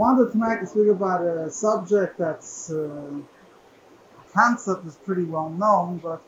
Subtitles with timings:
[0.00, 3.10] wanted tonight to speak about a subject that's uh,
[4.32, 6.22] concept is pretty well known, but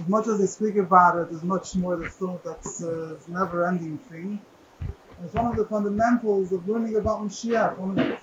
[0.00, 3.30] as much as they speak about it, there's much more that's still that's uh, a
[3.30, 4.40] never-ending thing.
[5.24, 7.78] It's one of the fundamentals of learning about Mashiach.
[7.78, 8.18] One of the,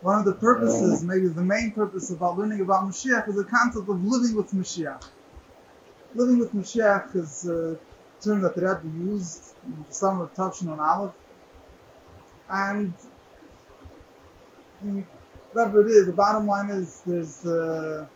[0.00, 3.90] one of the purposes, maybe the main purpose about learning about Mashiach is the concept
[3.90, 5.04] of living with Mashiach.
[6.14, 7.78] Living with Mashiach is a
[8.22, 11.12] term that the Rebbe used in the summer of Tavshin on Aleph.
[12.50, 12.94] And
[15.52, 18.06] whatever it is, the bottom line is there's uh,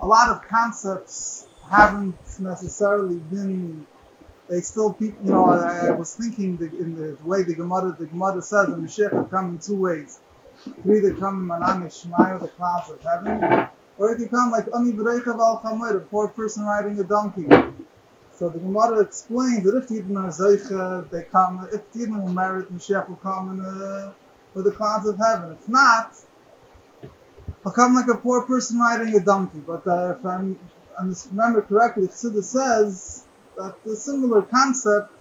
[0.00, 3.86] a lot of concepts haven't necessarily been.
[4.48, 5.46] They still, you know.
[5.46, 9.28] I, I was thinking the, in the way the Gemara, the Gemara says the Mashiach
[9.30, 10.20] come in two ways.
[10.82, 13.68] Three that come in Manan Shemaya, the clouds of heaven,
[13.98, 17.46] or it can come like Ani Berecha Val Chamer, a poor person riding a donkey.
[18.34, 21.68] So the Gemara explains that if Yidden are Zeicha, they come.
[21.72, 24.12] If Yidden will merit, Mashiach will come in uh,
[24.56, 25.52] with the clouds of heaven.
[25.52, 26.16] If not,
[27.62, 29.58] he'll come like a poor person riding a donkey.
[29.58, 30.58] But uh, if I'm
[30.98, 33.24] I remember correctly, Chassidus says
[33.58, 35.12] that the similar concept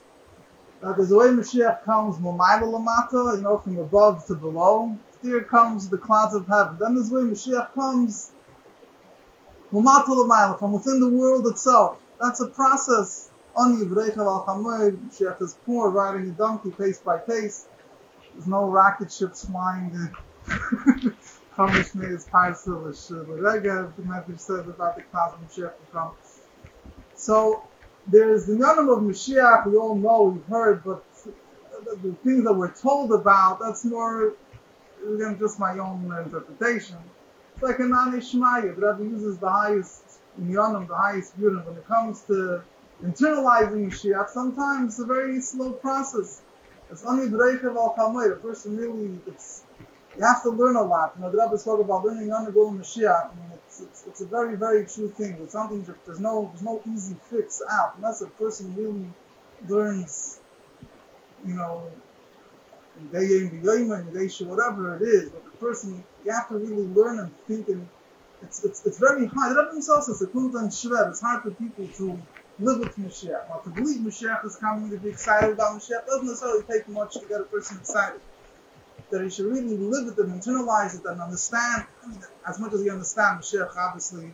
[0.81, 4.97] that there's a way Mashiach comes you know, from above to below.
[5.21, 6.77] Here comes the clouds of heaven.
[6.79, 8.31] Then the way Mashiach comes
[9.71, 11.97] from within the world itself.
[12.21, 13.29] That's a process.
[13.59, 17.67] Ani Yivreicha Al Chamoy, Mashiach is poor, riding a donkey pace by pace.
[18.35, 20.13] There's no rocket ships flying.
[21.55, 26.11] Chumash made his parcel L'Rega, the message says about the of Mashiach will come.
[27.15, 27.63] So
[28.07, 32.53] there's the Yanim of Mashiach, we all know, we've heard, but the, the things that
[32.53, 34.33] we're told about, that's more,
[35.01, 36.97] again, just my own interpretation.
[37.53, 40.03] It's like an Anishmaya, the Rebbe uses the highest
[40.41, 41.65] Yanim, the highest Yurim.
[41.65, 42.61] When it comes to
[43.01, 46.41] internalizing Mashiach, sometimes it's a very slow process.
[46.91, 49.63] It's only Breichev al Kalmay, the person really, it's
[50.17, 51.13] you have to learn a lot.
[51.15, 53.31] You know, the Rebbe spoke about learning under Golem Mashiach.
[53.31, 55.37] I mean, it's, it's, it's, a very, very true thing.
[55.41, 59.05] It's something that there's no, there's no easy fix out unless a person really
[59.67, 60.39] learns,
[61.45, 61.91] you know,
[63.11, 65.29] day in the day whatever it is.
[65.31, 67.87] But the person, you have to really learn and think, and
[68.41, 69.51] it's, it's, it's very hard.
[69.51, 72.21] The Rebbe himself says, it's hard for people to
[72.59, 73.49] live with Mashiach.
[73.49, 77.13] Now, to believe Mashiach is coming, to be excited about Mashiach, doesn't necessarily take much
[77.15, 78.21] to get a person excited
[79.11, 82.73] that he should really live it and internalize it and understand, I mean, as much
[82.73, 84.31] as he understands Mashiach, obviously,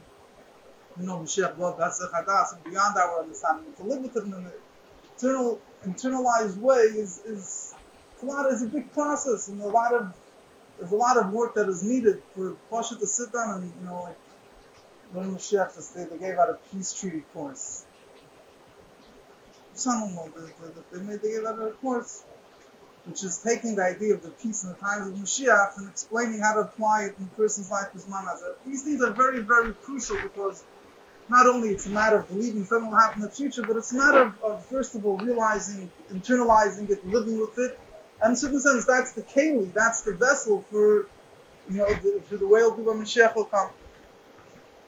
[1.00, 4.24] you know, Mashiach, well, that's a chadas, and beyond our understanding, to live with it
[4.24, 4.52] in an
[5.16, 7.74] internal, internalized way is, is
[8.22, 10.14] a lot, is a big process, and a lot of,
[10.80, 13.86] there's a lot of work that is needed for Pasha to sit down and, you
[13.86, 14.18] know, like,
[15.12, 17.86] when Mashiach, they, they gave out a peace treaty course.
[19.84, 20.18] Them,
[20.92, 22.24] they, they, they gave a course
[23.06, 26.40] which is taking the idea of the peace in the times of Mashiach and explaining
[26.40, 28.54] how to apply it in a person's life as manazah.
[28.66, 30.64] These things are very, very crucial because
[31.30, 33.92] not only it's a matter of believing something will happen in the future, but it's
[33.92, 37.80] a matter of, of first of all realizing, internalizing it, living with it.
[38.22, 41.08] And in a certain sense, that's the keli, that's the vessel for,
[41.70, 43.70] you know, the, for the way of Mashiach will come.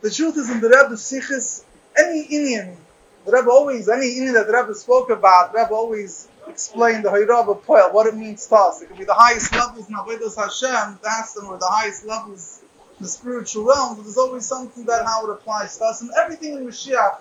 [0.02, 1.64] The truth is in the Rebbe Sichos,
[1.98, 2.78] any Indian,
[3.26, 7.10] the Rebbe always, any Indian that the Rebbe spoke about, the Rebbe always explained the
[7.10, 8.82] Hayraba Poel, what it means to us.
[8.82, 12.62] It could be the highest levels in Avodah Hashem, that's them, or the highest levels
[12.98, 16.02] in the spiritual realm, but there's always something that how it applies to us.
[16.02, 17.20] And everything in Mashiach,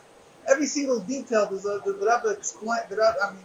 [0.48, 3.44] every single detail, there's a, the, the Rebbe explain, the Rebbe, I mean,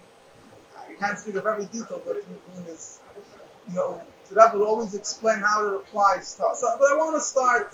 [0.89, 2.99] I can't speak of every detail, but in this,
[3.69, 6.61] you know, the Rebbe will always explain how it applies to us.
[6.61, 7.73] But I want to start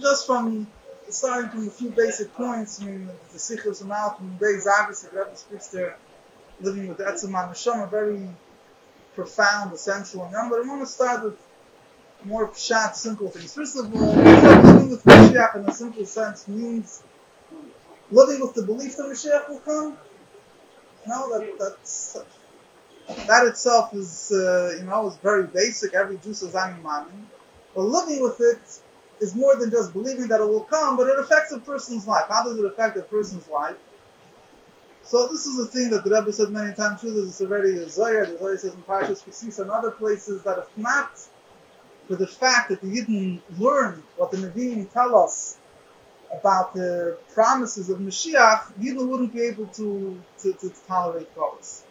[0.00, 0.66] just from
[1.12, 2.80] starting from a few basic points.
[2.80, 5.96] I mean, the Sichos and Malcolm, Beis Avis, the Rebbe speaks there
[6.60, 8.28] living with Etzem Neshama, very
[9.14, 10.50] profound, essential, and.
[10.50, 11.38] But I want to start with
[12.24, 13.54] more short, simple things.
[13.54, 17.02] First of all, living with Mashiach in a simple sense means
[18.10, 19.98] living with the belief that Mashiach will come.
[21.06, 22.18] You that, that's,
[23.26, 25.94] that itself is, uh, you know, is very basic.
[25.94, 28.60] Every Jew says, I'm But living with it
[29.20, 32.24] is more than just believing that it will come, but it affects a person's life.
[32.28, 33.76] How does it affect a person's life?
[35.02, 37.10] So this is a thing that the Rebbe said many times too.
[37.10, 38.26] This is already a Zohar.
[38.26, 41.10] The Zohar says in Parshas Kisis and other places that if not
[42.06, 45.58] for the fact that the Yidden learn what the Nevi'im tell us
[46.32, 51.84] about the promises of Mashiach, Yidden wouldn't be able to, to, to tolerate those.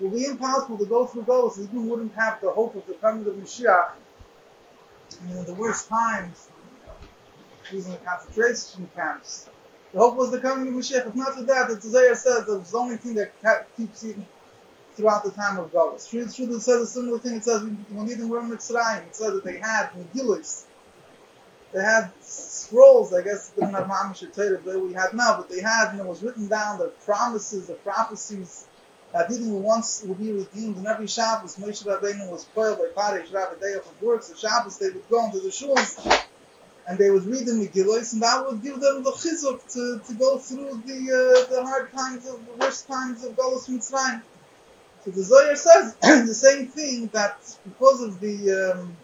[0.00, 1.58] It would be impossible to go through those.
[1.58, 3.92] Yidden wouldn't have the hope of the coming of Mashiach.
[5.22, 6.48] In the worst times,
[7.72, 9.48] using the concentration camps,
[9.92, 11.06] the hope was the coming of Mashiach.
[11.06, 14.26] If not for that, the Tzayah says that was the only thing that keeps Eden
[14.94, 16.10] throughout the time of Golos.
[16.10, 17.36] True, true, it says a similar thing.
[17.36, 20.64] It says when even were Mitzrayim, it says that they had Megillos.
[21.72, 25.60] They had scrolls, I guess they didn't have or but we had now, but they
[25.60, 28.66] had, you know, it was written down the promises, the prophecies
[29.12, 30.78] that even once would be redeemed.
[30.78, 34.28] And every Shabbos, Moshe Rabbeinu was spoiled by Paresh Rav, a day of works.
[34.28, 36.26] The Shabbos, they would go into the shuls
[36.88, 40.14] and they would read the Megillos, and that would give them the chizuk to, to
[40.14, 44.22] go through the uh, the hard times of the worst times of Golos Mitzrayim.
[45.04, 48.96] So the Zohar says the same thing that because of the um,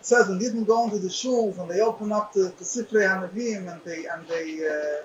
[0.00, 3.72] says when didn't go into the shuls and they open up the, the Sifrei Hanavim
[3.72, 5.02] and they and they uh,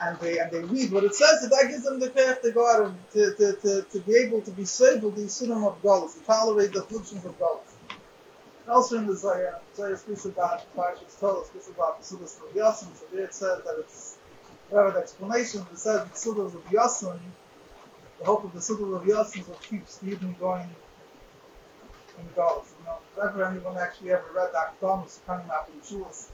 [0.00, 2.52] and they and they read what it says, that that gives them the path to
[2.52, 5.82] go out of to, to, to, to be able to be stable the sunnah of
[5.82, 7.73] Golos, to tolerate the afflictions of Golos.
[8.66, 12.54] Also in uh, the Zohar, Zohar speaks about Parshas Torah, speaks about the Sudas of
[12.54, 14.16] Yosim, so there it says that it's
[14.70, 17.18] whatever the explanation, it says the Sudas of Yosim,
[18.18, 20.68] the hope of the Sudas of Yosim is what keeps Eden going
[22.18, 22.72] in Golos.
[22.78, 26.28] You know, if ever anyone actually ever read that Thomas coming up in Shulas,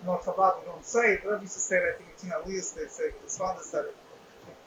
[0.00, 2.08] you know, Chabad, we don't say it, but I used to say it, I think
[2.14, 3.96] it's in Aliyah's they say it, his father said it.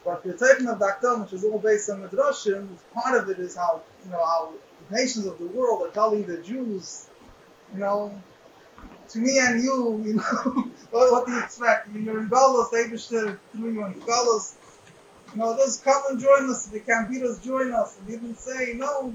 [0.05, 3.55] But the taking of Dakdom, which is all based on Midrashim, part of it is
[3.55, 4.53] how, you know, how
[4.89, 7.07] the nations of the world are telling the Jews,
[7.73, 8.13] you know,
[9.09, 10.23] to me and you, you know,
[10.91, 11.89] what, what do you expect?
[11.93, 14.55] You're in Galos, they threw you in Galos.
[15.33, 16.67] You know, just come and join us.
[16.67, 17.97] If you can't beat us, join us.
[17.99, 19.13] And even say, no,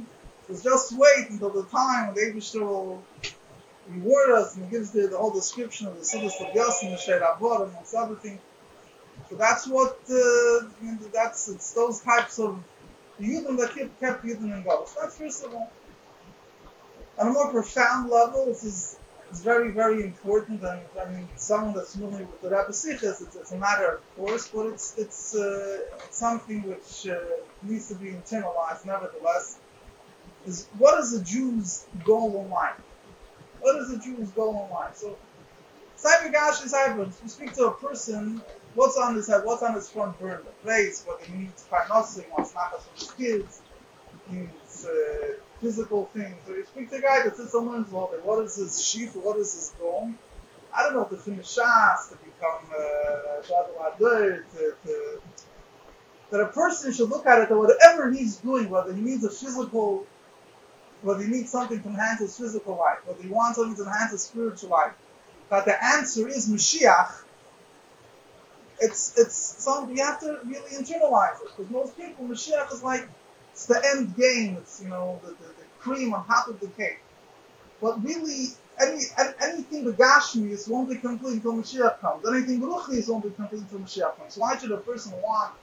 [0.49, 3.03] just just wait until the time when Aibershter will
[3.89, 6.99] reward us and gives the, the whole description of the Siddhis of Yasin and the
[6.99, 7.89] Sher Abor things.
[7.89, 8.17] So
[9.37, 10.67] that's what, uh,
[11.13, 12.63] that's, it's those types of
[13.19, 14.95] the Yidden that kept, kept Yidden in Galus.
[15.01, 15.73] That's first of all.
[17.19, 18.99] On a more profound level, this is,
[19.31, 20.63] is very, very important.
[20.63, 24.17] And I mean, someone that's familiar with the Rebbe Sichas, it's, it's a matter of
[24.17, 27.19] course, but it's, it's, uh, it's something which uh,
[27.63, 29.59] needs to be internalized nevertheless.
[30.47, 32.81] Is what is a Jew's goal in life?
[33.61, 34.97] What is a Jew's goal in life?
[34.97, 35.17] So,
[35.97, 36.75] Cyber Gash is.
[37.23, 38.43] You speak to a person
[38.75, 42.53] what's on his head, what's on his front burner, place, whether he needs financing, wants
[42.53, 43.62] nachas from his kids,
[44.31, 46.37] he needs uh, physical things.
[46.47, 49.15] So you speak to a guy that sits on his level, what is his sheep,
[49.15, 50.11] what is his goal?
[50.76, 53.43] I don't know, to finish Shas, to become uh,
[53.99, 55.20] to, to,
[56.31, 59.31] that a person should look at it that whatever he's doing, whether he needs a
[59.31, 60.05] physical,
[61.03, 64.11] whether he needs something to enhance his physical life, whether he wants something to enhance
[64.11, 64.93] his spiritual life,
[65.50, 67.24] that the answer is Mashiach,
[68.81, 73.09] it's it's something you have to really internalize it because most people Mashiach is like
[73.53, 74.56] it's the end game.
[74.56, 76.99] It's you know the, the, the cream on top of the cake.
[77.81, 78.49] But really,
[78.81, 79.05] any
[79.41, 82.26] anything begashmi won't be complete until Mashiach comes.
[82.29, 84.35] Anything beruchli won't be complete until Mashiach comes.
[84.35, 85.55] So why should a person want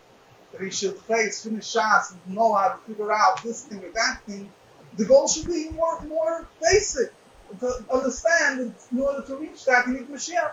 [0.52, 3.92] that he should face finish shas and know how to figure out this thing or
[3.92, 4.50] that thing?
[4.98, 7.14] The goal should be more more basic
[7.60, 8.74] to understand.
[8.92, 10.52] In order to reach that, you need Mashiach.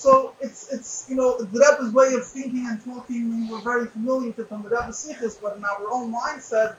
[0.00, 3.46] So it's it's you know the Rebbe's way of thinking and talking.
[3.46, 6.76] We were very familiar with it from the Rebbe's Sichos, but in our own mindset,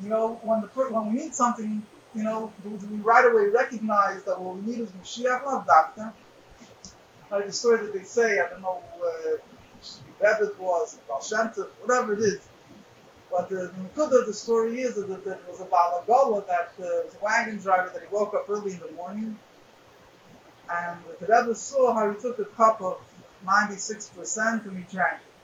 [0.00, 1.84] you know, when the when we need something,
[2.14, 6.12] you know, we right away recognize that what we need is Mashiach, not doctor?
[7.28, 9.36] Like the story that they say, I don't know, uh,
[10.20, 12.40] Rebbe was, Baal whatever it is.
[13.32, 17.24] But the Nakuda the story is that, it was a Balagola that uh, was a
[17.24, 19.36] wagon driver that he woke up early in the morning
[20.70, 22.98] and the Rebbe saw how he took a cup of
[23.46, 25.34] 96% and he drank it.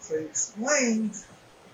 [0.00, 1.14] So he explained,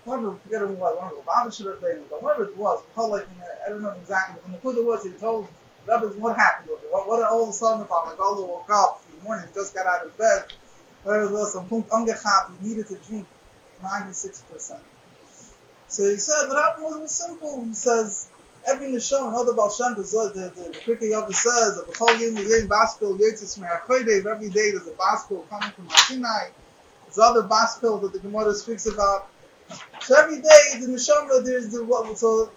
[0.04, 3.26] whatever, forget what, one of the should have been, but whatever it was, like,
[3.66, 5.48] I don't know exactly, but the was, he told
[5.86, 6.92] the Rebbe what happened with it.
[6.92, 9.74] What, what all of a sudden about like all woke up in the morning, just
[9.74, 10.44] got out of bed,
[11.04, 13.26] there was some punkt angechabt, he needed to drink
[13.82, 14.78] 96%.
[15.88, 17.64] So he said, what happened was simple.
[17.64, 18.28] He says,
[18.66, 22.68] every neshama, the Baal Shem the, the, the Pirkei Avos says that b'chol yom yom
[22.68, 26.48] baskil yitzis me'achodev, every day there's a baskil coming from Sinai.
[27.04, 29.28] There's other baskil that the Gemara speaks about.
[30.00, 32.50] So every day the neshama, there's the, what, so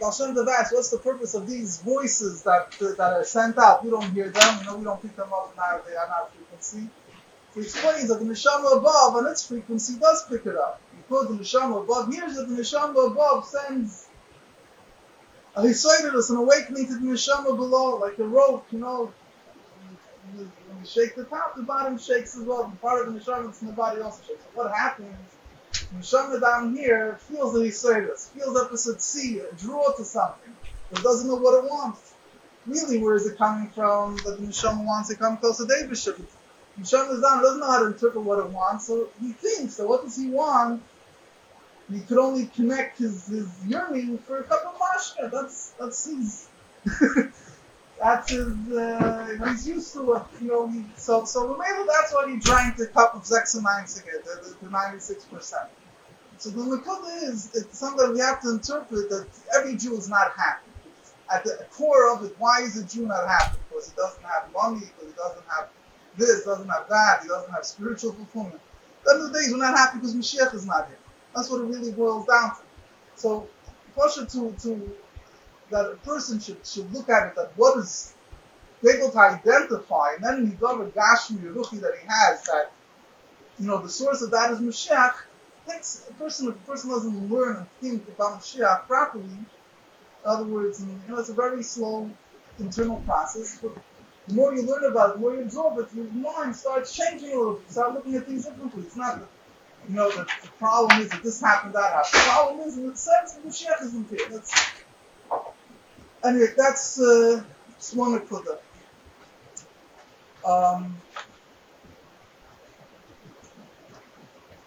[0.00, 3.84] Baal Shem Tov asks, what's the purpose of these voices that, that are sent out?
[3.84, 6.28] We don't hear them, you know, we don't pick them up in our, on our
[6.34, 6.88] frequency.
[7.54, 10.80] He explains that the neshama above on its frequency does pick it up.
[10.96, 14.08] Because the neshama above hears that the neshama above sends
[15.60, 19.12] he cited us an awakening to the neshama below, like a rope, you know.
[20.34, 20.48] When
[20.80, 22.64] you shake the top, the bottom shakes as well.
[22.64, 24.42] And part of the neshama that's in the body also shakes.
[24.54, 25.14] What happens?
[25.72, 30.04] The neshama down here feels the he cited us, feels that sea, a draw to
[30.04, 30.56] something,
[30.90, 32.14] but doesn't know what it wants.
[32.66, 34.16] Really, where is it coming from?
[34.18, 35.98] That the neshama wants to come close to David
[36.78, 40.16] Hashem doesn't know how to interpret what it wants, so he thinks that what does
[40.16, 40.82] he want?
[41.92, 45.30] He could only connect his, his yearning for a cup of mashka.
[45.30, 46.48] That's that's his.
[48.00, 48.72] that's his.
[48.72, 50.84] Uh, he's used to it, you know.
[50.96, 55.00] So so maybe that's why he drank the cup of Zexamine again, the, the ninety
[55.00, 55.68] six percent.
[56.38, 60.32] So the Nakuda is it's something we have to interpret that every Jew is not
[60.36, 60.70] happy.
[61.32, 63.58] At the core of it, why is a Jew not happy?
[63.68, 65.68] Because he doesn't have money, because he doesn't have
[66.16, 68.60] this, doesn't have that, he doesn't have spiritual fulfillment.
[69.06, 70.98] Then the days we're not happy because Mashiach is not here.
[71.34, 72.62] That's what it really boils down to.
[73.16, 73.48] So,
[73.96, 74.96] Pasha to to
[75.70, 78.14] that a person should should look at it that what is
[78.88, 82.72] able to identify, and then in the Gashmi Ruchi that he has, that
[83.58, 85.14] you know the source of that is Mashiach.
[85.68, 89.24] Takes a person if a person doesn't learn and think about Mashiach properly.
[89.24, 89.46] In
[90.24, 92.10] other words, you know, it's a very slow
[92.58, 93.58] internal process.
[93.62, 93.72] But
[94.26, 97.32] the more you learn about it, the more you absorb it, your mind starts changing
[97.32, 97.70] a little bit.
[97.70, 98.82] Start looking at things differently.
[98.82, 99.20] It's not
[99.88, 102.12] you know, that the problem is that this happened, that happened.
[102.12, 104.28] The problem is, in the sense, that Mashiach isn't here.
[104.30, 104.72] That's,
[106.24, 107.42] anyway, that's, uh,
[107.78, 108.58] just one to
[110.44, 110.96] um,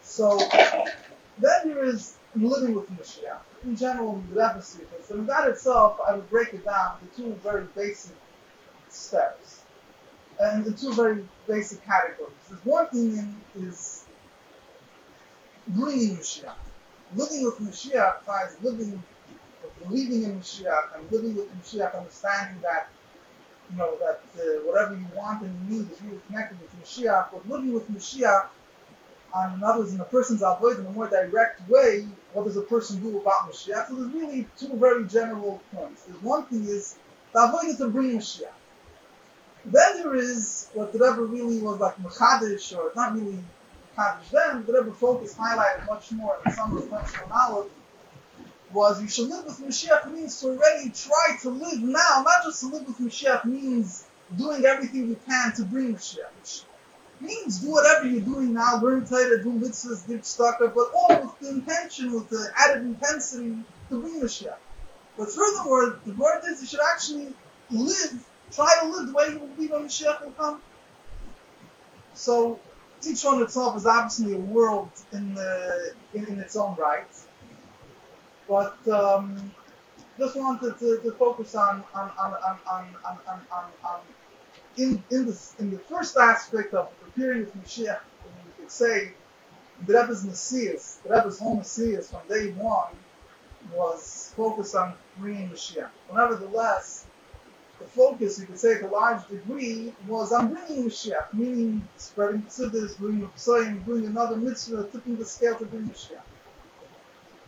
[0.02, 0.38] so,
[1.40, 3.40] then there is living with Mashiach.
[3.64, 4.88] In general, the deficit.
[5.06, 8.16] So that itself, I would break it down into two very basic
[8.90, 9.64] steps.
[10.40, 12.34] And the two very basic categories.
[12.50, 14.05] The one thing is
[15.68, 16.54] bringing Mashiach.
[17.16, 19.02] Living with Mashiach finds living,
[19.84, 22.90] believing in Mashiach, and living with Mashiach, understanding that,
[23.72, 27.28] you know, that uh, whatever you want and you need is really connected with Mashiach.
[27.32, 28.48] But living with Mashiach,
[29.34, 33.02] on others in a person's avoid in a more direct way, what does a person
[33.02, 33.90] do about Mashiach?
[33.90, 36.04] So there's really two very general points.
[36.04, 36.96] There's one thing is
[37.34, 38.54] the avoid is to bring Mashiach.
[39.66, 43.40] Then there is what the Rebbe really was like Mechadish, or not really
[43.98, 47.72] Mechadish then, the Rebbe focused, highlighted much more in some reflectional knowledge,
[48.72, 52.62] was you should live with Mashiach means to already try to live now, not just
[52.62, 54.06] to live with Mashiach means
[54.38, 56.64] doing everything you can to bring Mashiach.
[57.22, 61.40] means do whatever you're doing now, learn Torah, do mitzvahs, give tzedakah, but all with
[61.40, 63.56] the intention, with the added intensity
[63.90, 64.58] to bring Mashiach.
[65.18, 67.34] But furthermore, the word is you should actually
[67.72, 70.62] live Try to live the way you believe when Mashiach will come.
[72.14, 72.60] So
[73.08, 77.08] each one itself is obviously a world in, the, in, in its own right.
[78.48, 79.52] But um,
[80.18, 84.00] just wanted to, to focus on on on on on, on, on, on, on
[84.78, 89.12] in in the in the first aspect of preparing for Mashiach, you could say
[89.86, 92.92] the Rebbe's Messias, the Rebbe's whole Messias from day one
[93.74, 95.90] was focused on bringing Mashiach.
[96.08, 97.05] But nevertheless,
[97.86, 102.42] the focus, you could say, to a large degree, was on bringing Mashiach, meaning spreading
[102.44, 106.22] tziddis, bringing Psoyim, bringing another mitzvah, tipping the scale to bring Mashiach.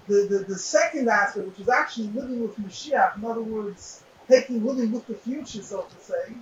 [0.08, 4.63] The, the, the second aspect, which is actually living with Mashiach, in other words, taking
[4.63, 6.34] living with the future, so to say,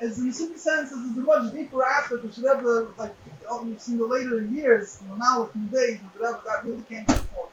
[0.00, 3.14] is in some sense is a much deeper aspect which never like
[3.48, 6.82] oh, you've seen the later years, you know, now with new days, whatever that really
[6.82, 7.48] came to the fore.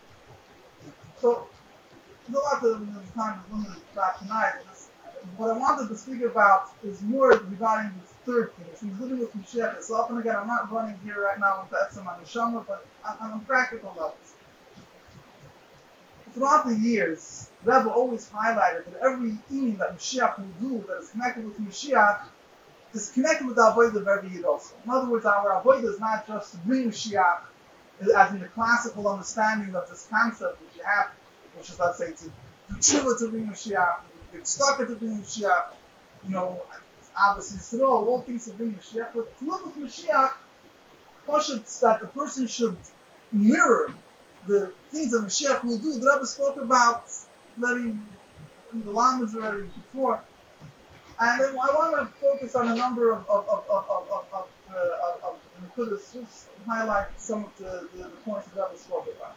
[1.20, 1.48] So
[2.28, 4.54] there's a lot of time is limited about tonight
[5.38, 8.90] what I wanted to speak about is more regarding the third thing.
[8.90, 12.00] He's living with Mashiach itself, and again, I'm not running here right now with Etzem
[12.00, 14.34] and Neshama, but on, on practical levels.
[16.34, 21.10] Throughout the years, Rebbe always highlighted that every thing that Mashiach will do that is
[21.10, 22.22] connected with Mashiach
[22.94, 24.76] is connected with the avoid of every Yid also.
[24.84, 27.42] In other words, our avoid is not just to bring Mashiach,
[28.16, 31.12] as in the classical understanding of this concept which you have,
[31.56, 32.32] which is, let's say, to do
[32.76, 33.98] tshuva to bring Mashiach,
[34.44, 35.74] stuck at the being Mashiach,
[36.24, 36.62] you know,
[37.18, 40.34] obviously Yisrael, all things of being Mashiach, but to look with Mashiach,
[41.28, 42.78] Pashat, that the person should
[43.32, 43.94] mirror
[44.48, 45.94] the things that the Mashiach will do.
[46.00, 47.10] The Rebbe spoke about
[47.58, 47.96] very,
[48.74, 50.22] the language already before.
[51.20, 54.48] And I want to focus on a number of, of, of, of, of, of, of,
[54.74, 55.36] uh, of,
[55.78, 59.36] of just highlight some of the, the, the points that Rebbe spoke about.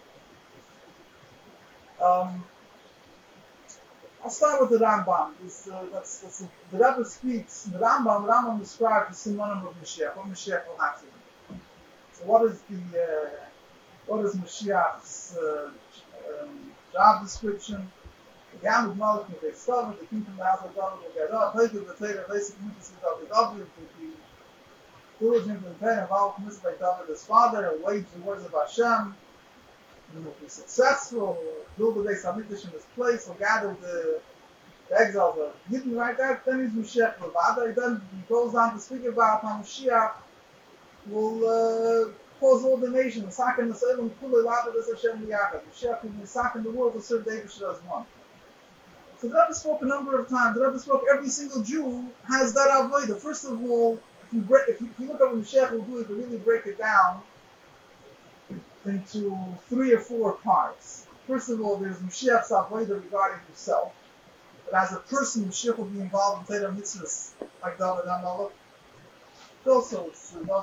[2.00, 2.44] Um,
[4.24, 5.32] I'll start with the Rambam.
[5.42, 7.64] This, uh, that's, that's the Rebbe speaks.
[7.64, 10.16] The Rambam, the Rambam describes the Simonim of Mashiach.
[10.16, 11.56] What Mashiach will do.
[12.12, 13.28] So, what is the uh,
[14.06, 15.70] what is Mashiach's uh,
[16.40, 17.86] um, job description?
[18.54, 20.00] The Yam Malach will get started.
[20.00, 21.54] The kingdom of the of God will get up.
[21.54, 24.12] Take the Torah, basic mitzvahs of the David to be
[25.20, 29.14] diligent and pay involved mitzvah by David his father and wage the words of Hashem
[30.14, 31.38] and will be successful,
[31.76, 34.20] build the Beis Hamikdash in this place, will gather the,
[34.88, 37.74] the exiles of Yidden right there, then he's Mashiach Levada.
[37.74, 40.12] Then he goes on to speak about how Mashiach
[41.06, 43.34] will uh, cause all the nations.
[43.34, 45.62] Sakin the Salem, Lava as Hashem Yachad.
[45.70, 48.04] Mashiach will be Sakin the world to serve David as one.
[49.18, 50.56] So the Rebbe spoke a number of times.
[50.56, 53.18] The Rebbe spoke every single Jew has that avodah.
[53.18, 55.82] First of all, if you, break, if you, if you look at what Mashiach will
[55.82, 57.22] do, if you really break it down
[58.86, 59.36] into
[59.68, 61.06] three or four parts.
[61.26, 63.92] First of all, there's Mashiach's avodah regarding himself.
[64.64, 68.52] But as a person, Mashiach will be involved in Torah mitzvahs like David HaMelech.
[69.66, 70.62] Also, it's Shuvah,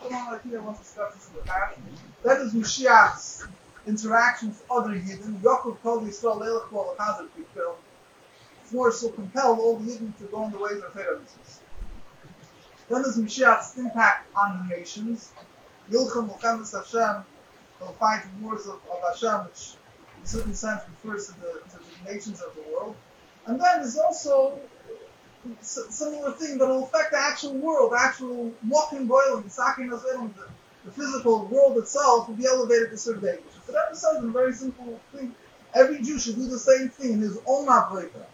[0.00, 1.78] come on, like here, once discussed this in the past.
[2.22, 3.46] That is Mashiach's
[3.86, 5.40] interaction with other Yidden.
[5.40, 7.74] Yaakov called Yisrael Leilach Kol Chazar Pikil.
[8.62, 11.58] It's more so compelled all the Yidden to go in the ways of Torah mitzvahs.
[12.88, 15.32] Then there's Mashiach's impact on the nations.
[15.90, 17.24] Yilchem Mochamis Hashem
[17.80, 19.74] will fight wars of, of Hashem, which
[20.18, 22.94] in a certain sense refers to the, to the nations of the world.
[23.46, 24.60] And then there's also
[25.60, 30.30] a similar thing that will affect the actual world, the actual walking boiling, saking the,
[30.84, 33.44] the physical world itself will be elevated to certain David.
[33.66, 35.34] So that says a very simple thing.
[35.74, 38.26] Every Jew should do the same thing in his own avodah.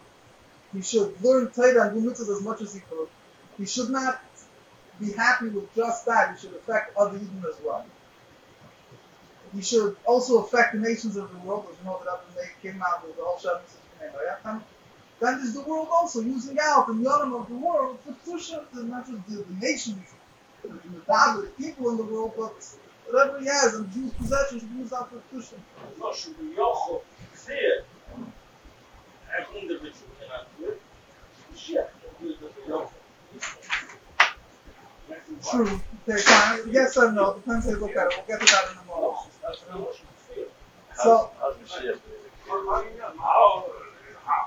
[0.72, 3.08] He should learn Torah and do mitzvahs as much as he could.
[3.56, 4.20] He should not
[5.00, 6.34] be happy with just that.
[6.34, 7.84] He should affect other Eden as well.
[9.54, 12.82] He should also affect the nations of the world, as you know that they came
[12.82, 14.62] out with the whole Shabbat
[15.20, 18.64] Then there's the world also, using out in the yonam of the world for Tusha,
[18.74, 20.14] not just the, the nations,
[20.62, 22.54] the, the people in the world, but
[23.08, 25.54] whatever he has, and Jews' possessions should be used out for Tusha.
[35.50, 35.80] True.
[36.06, 36.60] Fine.
[36.70, 37.34] Yes or no?
[37.34, 38.14] Depends how you look at it.
[38.16, 39.18] We'll get to that in a moment.
[40.94, 41.30] So,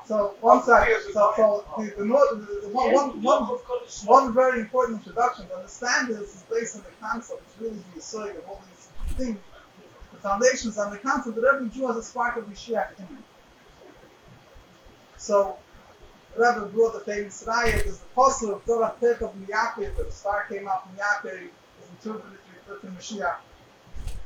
[0.05, 1.13] so one second.
[1.13, 3.59] So, so the, the, the, one, one, one,
[4.05, 7.41] one very important introduction to understand this is based on the concept.
[7.45, 9.37] It's really the aside of all these things.
[10.13, 13.23] The foundations on the concept that every Jew has a spark of Mashiach in him.
[15.17, 15.57] So,
[16.39, 20.45] Rebbe brought the famous raya is the apostle of Torah Pek of Yaakov, the star
[20.47, 21.49] came out from Yaakov, is
[21.91, 23.35] interpreted to refer to Mashiach.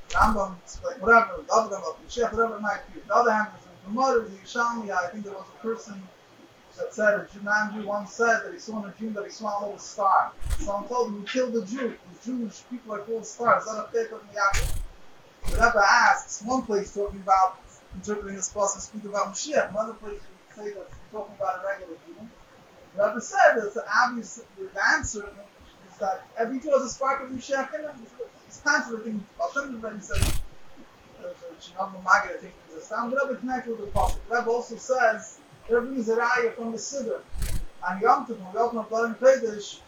[0.10, 2.99] Rambam explained, whatever, the other of Mashiach, whatever it might be.
[2.99, 6.04] The other hand, there's a Gemara, the Yishalmi, I think there was a person
[6.78, 9.60] that said, a Jew once said that he saw in a dream that he saw
[9.60, 10.34] a little star.
[10.60, 11.97] Someone told him, you killed the Jew.
[12.23, 13.65] The Jewish people are called stars.
[13.65, 14.78] That a Pek of Yaakov?
[15.49, 17.58] The Rebbe asks, one place talking about
[17.95, 20.19] interpreting this passage, speak about Mashiach, another place
[20.56, 21.95] say that talking about regular.
[22.95, 25.30] The Rebbe said that the obvious the answer
[25.89, 27.91] is that every Jew has a spark of Mashiach in him.
[28.47, 30.21] It's contradicting Hashem already said.
[31.19, 31.28] Uh,
[31.62, 33.13] Shinam Magid, I think, is a sound.
[33.13, 34.15] The Rebbe connected with the.
[34.30, 37.21] The Rebbe also says there brings a raya from the Siddur.
[37.88, 39.80] On Yom Tov, when we open up and Kodesh,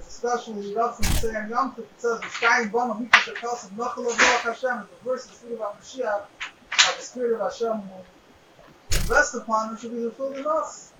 [0.00, 3.34] especially Rav from say on Yom Tov, it says, "The sky and bottom of Mikdash
[3.34, 6.22] Hakasim, Nachal of Hashem." The verse is speaking about Mashiach,
[6.96, 8.04] the Spirit of Hashem will
[9.08, 10.92] rest upon it should be fulfilled in us.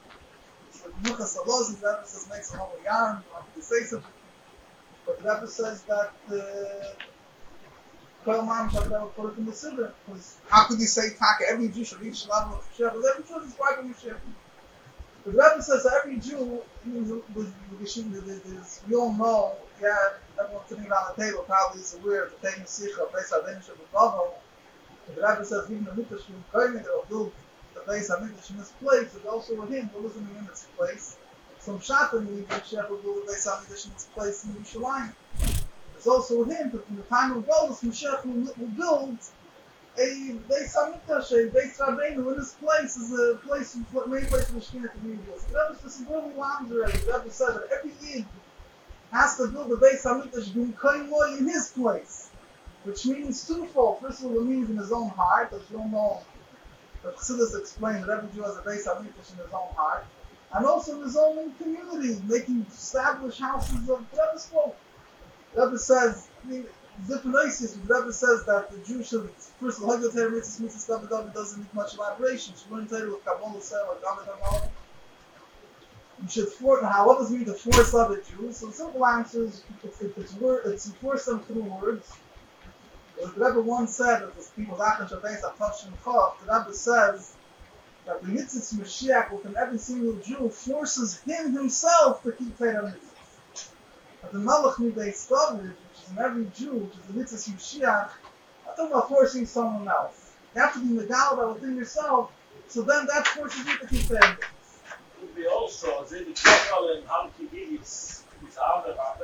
[0.71, 3.23] So Yuchas Allah, the Rebbe says, makes a whole yarn,
[3.55, 4.13] to say something.
[5.07, 6.35] But the Rebbe says that uh,
[8.25, 9.93] Koil Man should never put it in the Siddur.
[10.05, 12.93] Because how could you say Taka, every Jew should the level of Mashiach?
[12.93, 14.21] Because every Jew is of Mashiach.
[15.25, 16.63] The Rebbe says that every Jew,
[18.89, 19.97] we all know, yeah,
[20.41, 23.53] everyone sitting around the table probably is aware of the famous Sicha, based on the
[23.53, 24.35] Nishah of
[25.15, 27.33] The Rebbe says, even the Mitzvah Shvim Koyim, they'll build
[27.77, 31.17] the place Hamikdash in this place is also with him, but listening in its place.
[31.59, 35.13] Some Shatan we the Shepherd will the place Hamikdash in its place in Yerushalayim.
[35.97, 39.19] It's also with him, but from the time of Golos, Mashiach will, will build
[39.99, 44.47] a Beis Hamikdash, a Beis Rabbeinu in this place is a place, a main place
[44.47, 45.19] for the Shekhinah to be
[45.53, 46.99] that was just really long already.
[46.99, 48.27] The Rebbe said that every Yid
[49.13, 52.31] has to build a Beis Hamikdash being Kohen in his place.
[52.85, 54.01] Which means twofold.
[54.01, 56.23] First of all, it means in his own heart, as you all know,
[57.07, 60.05] the Chassidus explained that every Jew has a base of in his own heart,
[60.53, 64.77] and also in his own community, making established houses of Rebbe spoke.
[65.55, 66.49] Rebbe says, I
[67.87, 71.59] Rebbe says that the Jew should, first of all, Hagel Torah Mitzvah Mitzvah David doesn't
[71.59, 72.55] need much elaboration.
[72.57, 74.71] Should learn Torah with Kabbalah David David
[76.23, 78.57] you should force, how, what does mean to force other Jews?
[78.57, 82.11] So simple answer is, it's, it's, word, it's force them through words,
[83.17, 87.35] the Rebbe once said that the people Zachan Shabbat are touching Chav, the Rebbe says
[88.05, 93.69] that the Yitzhak Mashiach within every single Jew forces him himself to keep Torah mitzvahs.
[94.23, 98.11] But the Malach Midei Stavrid, which is in every Jew, which is the Yitzhak Mashiach,
[98.69, 100.33] I'm talking about forcing someone else.
[100.55, 102.33] You have to be about within yourself,
[102.69, 105.51] so then that forces you to keep Torah mitzvahs.
[105.53, 109.17] Also, as in the Chakal and Hamki Gigis, It's out of our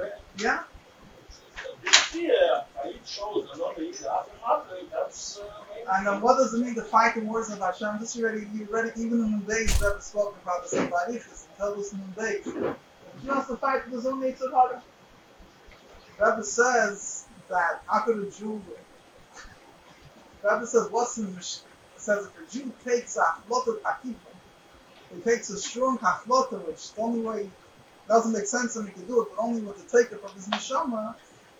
[2.14, 2.64] Yeah?
[2.82, 5.86] I eat shows, I know the eat after Monday, that's uh, maybe.
[5.90, 7.98] And then what does it mean to fight in wars of Hashem?
[8.00, 11.46] This already, you already, even in the days, that Rebbe spoke about this in Barichas,
[11.48, 12.44] and told us in the days.
[12.44, 14.82] He wants to fight own nature harder.
[16.18, 18.62] Rebbe says that after the Jew,
[20.42, 21.60] Rebbe says, what's in the Mish-
[21.96, 24.14] says if a Jew takes a haflota takifa,
[25.14, 27.50] he takes a strong haflota, which the only way
[28.08, 30.32] doesn't make sense for me to do it, but only with the take it from
[30.34, 31.14] his neshama,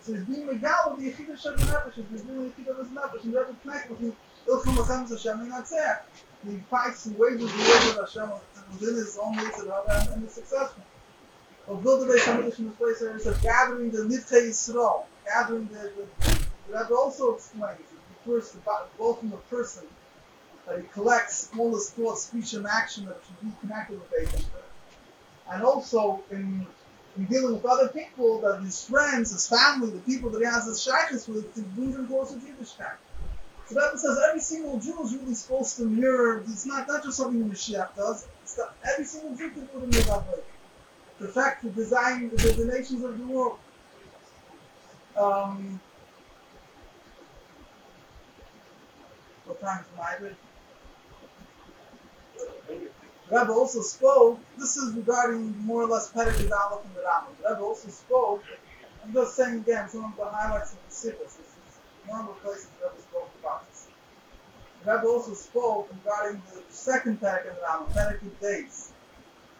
[0.05, 3.99] the Yechidah Shem Nefesh, he's being the Yechidah of his Nefesh, and Rebbe connect with
[3.99, 4.15] him,
[4.47, 5.97] Ilchum Lachem Hashem, and that's it.
[6.47, 8.29] He fights and wages the of Hashem
[8.71, 10.83] within his own ways of Hashem, and is successful.
[11.67, 15.91] Build the Hamikdash in this place where he says, gathering the Nivtei Yisrael, gathering the,
[15.95, 16.05] the,
[16.67, 17.79] the Rebbe also explains,
[18.25, 19.83] to bo- both from the person,
[20.67, 24.43] that he collects all his thoughts, speech, and action that should be connected with Hamikdash.
[25.51, 26.67] And also in,
[27.17, 30.65] in dealing with other people, that his friends, his family, the people that he has
[30.65, 32.95] his shaykhs with, to bring them closer to Yiddishkeit.
[33.67, 36.43] So that says every single Jew is really supposed to mirror.
[36.47, 38.27] It's not not just something the Mashiach does.
[38.41, 40.43] It's that every single Jew can do it in the.
[41.19, 43.59] Perfect the design the, the nations of the world.
[45.15, 45.79] Um,
[49.45, 50.29] what time is my
[53.33, 53.51] Rebbe?
[53.51, 54.39] Also spoke.
[54.59, 57.49] This is regarding more or less Pedagog Aleph and the Rambam.
[57.49, 58.43] Rebbe also spoke.
[59.03, 61.37] I'm just saying again some of the highlights of the Sichos.
[61.37, 63.87] This is normal places Rebbe spoke about this.
[64.85, 68.91] Rebbe also spoke regarding the second Pedagog in the Rambam, Pedagog days.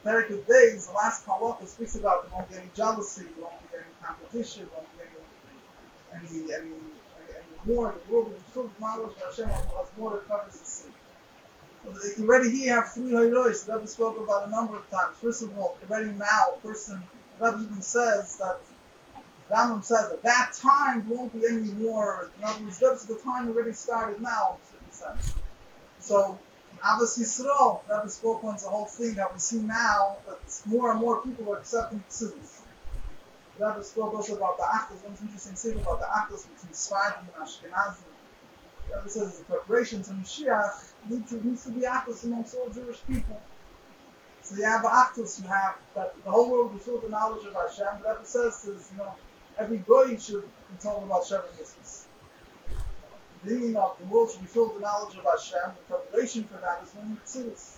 [0.04, 3.78] Pedagog days, the last halacha speaks about there won't be any jealousy, there won't be
[3.78, 5.04] any competition, there won't be
[6.14, 7.96] any, any, any, any war.
[8.06, 10.90] The world will be filled with knowledge of Hashem has more that covers the sea.
[11.86, 13.66] Already here have three Hayrois.
[13.66, 15.18] The Rebbe spoke about a number of times.
[15.18, 17.04] First of all, already now, a person,
[17.40, 18.60] Rebbe even says that,
[19.52, 22.30] Rambam says that that time won't be any more.
[22.38, 25.36] In other words, the time already started now, in a certain sense.
[26.00, 26.40] So,
[26.82, 31.02] Abbas Yisrael, Rebbe spoke on the whole thing that we see now that more and
[31.02, 32.02] more people are accepting.
[32.10, 32.34] The
[33.60, 35.04] Rebbe spoke also about the Achdus.
[35.04, 38.13] One interesting thing about the Achdus between Sfardim and Ashkenazim.
[38.90, 42.70] The Rebbe says the preparations of Mashiach need to, needs to be Achdus amongst all
[42.70, 43.42] Jewish people.
[44.42, 47.54] So you have Achdus, you have that the whole world is filled with knowledge of
[47.54, 48.02] Hashem.
[48.02, 49.14] The Rebbe says is, you know,
[49.58, 52.04] every goy should be told about Shem Mitzvahs.
[53.44, 55.76] The meaning of the world should be filled with knowledge of Hashem.
[55.88, 57.78] The preparation for that is when Mitzvahs.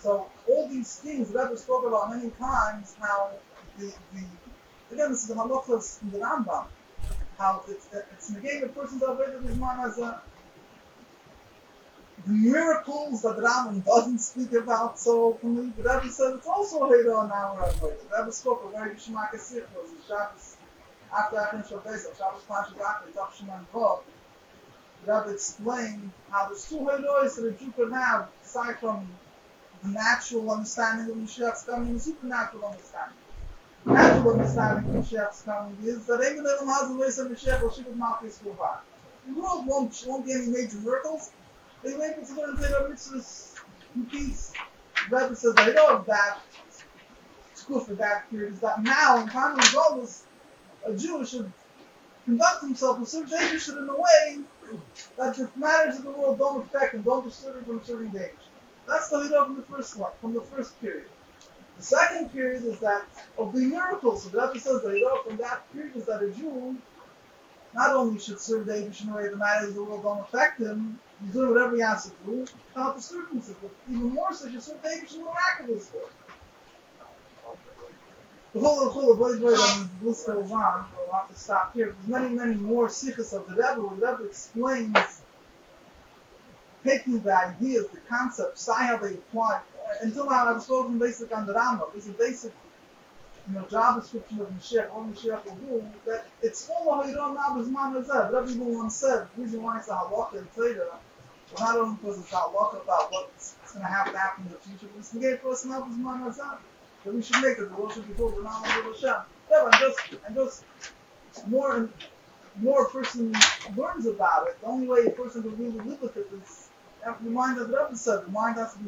[0.00, 3.30] So all these things the Rebbe spoke about many times, how
[3.78, 4.24] the, the
[4.92, 6.66] again this is the halachas in the Rambam,
[7.38, 10.20] how it's it's negating a person's avodah his man as a
[12.26, 15.72] the miracles that the Rambam doesn't speak about so openly.
[15.76, 18.10] The Rebbe said it's also a hater on our avodah.
[18.10, 20.56] The Rebbe spoke of very Gishmak Asir was the Shabbos
[21.16, 24.00] after Achim Shabbos, Shabbos Panch Zakri, Tav Shemon Vav.
[25.04, 29.08] The Rebbe explained how there's two halos that a Jew can have aside from
[29.84, 33.17] the natural understanding of Mashiach's coming the supernatural understanding.
[33.88, 37.62] Natural understanding of Mashiach's coming is that even if it has a way of Mashiach,
[37.62, 38.80] will ship Malchus Kuvar.
[39.26, 41.30] The world won't, won't be any major miracles.
[41.82, 43.54] They wait for the Torah mitzvahs
[43.96, 44.52] in peace.
[45.08, 46.40] The Rebbe says, I know of that.
[47.54, 50.24] School for that period is that now, in time of Golos,
[50.86, 51.50] a Jew should
[52.26, 54.38] conduct himself with certain dangers in a way
[55.16, 58.48] that the matters of the world don't affect him, don't disturb him from certain dangers.
[58.86, 61.08] That's the leader from the first one, from the first period.
[61.78, 63.04] The second period is that
[63.38, 64.24] of the miracles.
[64.24, 66.76] So the Rebbe says the leader from that period is that a Jew
[67.72, 71.32] not only should serve David way the matters of the world don't affect him, he's
[71.32, 75.12] doing whatever he has to do, without disturbances, but even more so, should serve David
[75.12, 76.00] in a miraculous way.
[78.54, 81.74] The whole of the whole on the list goes on, but we'll have to stop
[81.74, 81.94] here.
[81.94, 85.20] There's many, many more sichos of the Rebbe where the Rebbe explains
[86.82, 89.60] taking the ideas, the concepts, see how they apply.
[90.00, 91.92] Until now, I was spoken basic on the Rambam.
[91.94, 92.52] This a basic,
[93.48, 95.84] you know, job description of Mashiach, what Mashiach will do.
[96.06, 98.32] That it's all of now is man that.
[98.32, 101.96] Rabbi even once said, the reason why it's a halacha and Torah, well, not only
[101.96, 105.00] because it's a halacha about what's going to have to happen in the future, but
[105.00, 106.60] it's the gate for us is man is that.
[107.04, 109.22] We should make it the world should be full of of Hashem.
[109.50, 110.64] Yeah, and just and just
[111.46, 111.92] more and
[112.60, 113.32] more a person
[113.76, 114.60] learns about it.
[114.60, 116.67] The only way a person can really live with it is
[117.04, 118.78] have the mind of the Rebbe said, the mind has to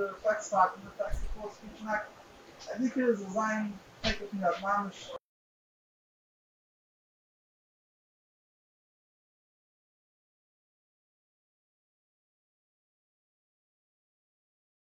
[0.00, 2.10] it affects thought and the speech and act.
[2.72, 5.15] I think it is a Zion take it from that mamish